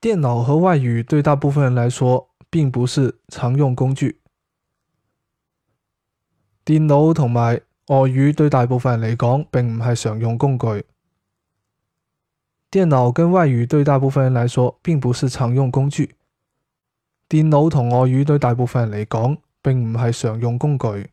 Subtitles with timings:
[0.00, 4.18] 电脑和外语对大部分人来说并不是常用工具。
[6.64, 10.86] 电脑同埋外语对大部分人嚟讲并唔系常用工具。
[12.70, 16.14] 电脑跟外语对大部分人来说并不是常用工具。
[17.28, 21.10] 电脑同外语对大部分人嚟讲并唔系常用工具。